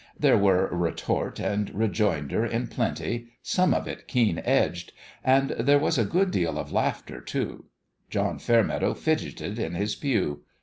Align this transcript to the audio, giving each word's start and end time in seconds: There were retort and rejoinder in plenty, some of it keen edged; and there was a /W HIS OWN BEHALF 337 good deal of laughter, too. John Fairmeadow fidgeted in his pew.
There 0.19 0.35
were 0.35 0.67
retort 0.71 1.39
and 1.39 1.69
rejoinder 1.75 2.43
in 2.43 2.69
plenty, 2.69 3.27
some 3.43 3.71
of 3.71 3.87
it 3.87 4.07
keen 4.07 4.39
edged; 4.43 4.93
and 5.23 5.51
there 5.51 5.77
was 5.77 5.99
a 5.99 6.01
/W 6.01 6.05
HIS 6.07 6.07
OWN 6.15 6.25
BEHALF 6.31 6.31
337 6.31 6.31
good 6.31 6.31
deal 6.31 6.57
of 6.57 6.71
laughter, 6.71 7.21
too. 7.21 7.65
John 8.09 8.39
Fairmeadow 8.39 8.93
fidgeted 8.95 9.59
in 9.59 9.75
his 9.75 9.93
pew. 9.93 10.41